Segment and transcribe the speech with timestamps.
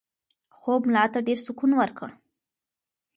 [0.57, 2.09] خوب ملا ته ډېر سکون ورکړ.